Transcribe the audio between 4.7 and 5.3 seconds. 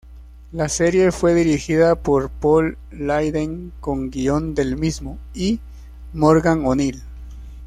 mismo